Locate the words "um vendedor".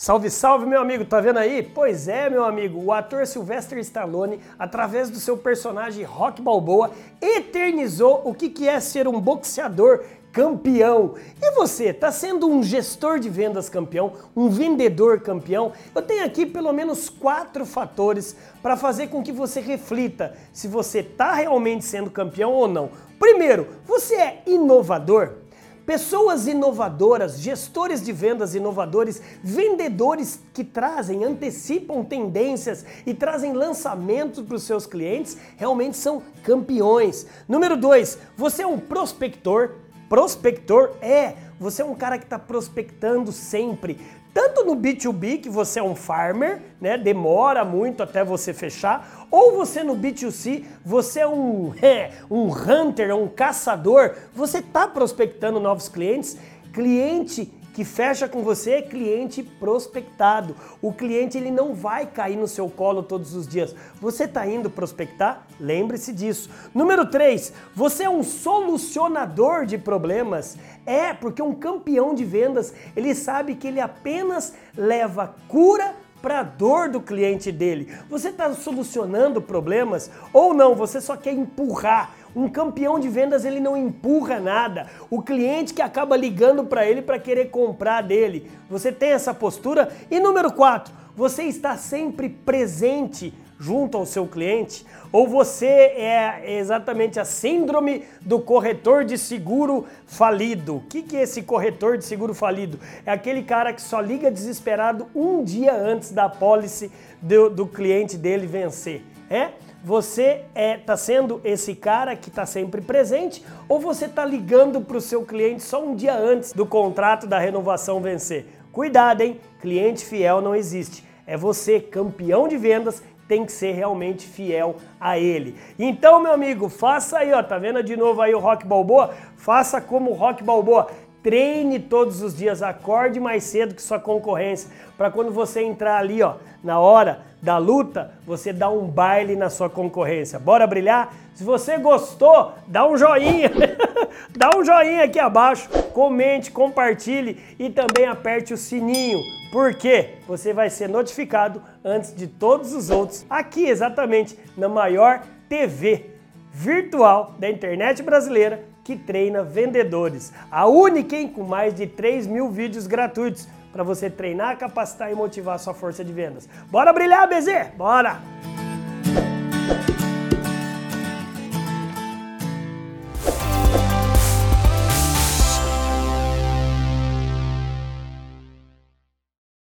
14.36-15.18